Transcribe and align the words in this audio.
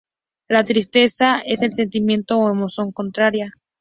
La 0.47 0.63
tristeza 0.63 1.41
es 1.45 1.61
el 1.61 1.71
sentimiento 1.73 2.39
o 2.39 2.49
emoción 2.49 2.91
contraria. 2.91 3.51